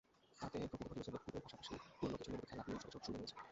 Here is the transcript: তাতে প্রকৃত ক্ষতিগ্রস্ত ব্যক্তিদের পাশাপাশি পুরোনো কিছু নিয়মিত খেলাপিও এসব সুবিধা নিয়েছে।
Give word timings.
তাতে 0.41 0.57
প্রকৃত 0.71 0.79
ক্ষতিগ্রস্ত 0.87 1.09
ব্যক্তিদের 1.13 1.43
পাশাপাশি 1.45 1.73
পুরোনো 1.97 2.17
কিছু 2.19 2.29
নিয়মিত 2.31 2.45
খেলাপিও 2.49 2.77
এসব 2.79 2.89
সুবিধা 3.05 3.17
নিয়েছে। 3.19 3.35